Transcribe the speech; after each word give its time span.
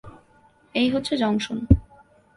এই 0.75 0.87
হচ্ছে 0.89 1.13
জংশন। 1.17 1.57